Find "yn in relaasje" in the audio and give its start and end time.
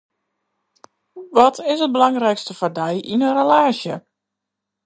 3.13-3.95